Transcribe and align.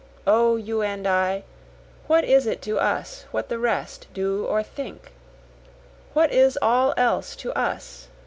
O 0.25 0.55
you 0.55 0.81
and 0.81 1.05
I! 1.07 1.43
what 2.07 2.23
is 2.23 2.47
it 2.47 2.59
to 2.63 2.79
us 2.79 3.25
what 3.29 3.49
the 3.49 3.59
rest 3.59 4.07
do 4.15 4.45
or 4.47 4.63
think? 4.63 5.11
What 6.13 6.31
is 6.33 6.57
all 6.59 6.95
else 6.97 7.35
to 7.35 7.53
us? 7.53 8.07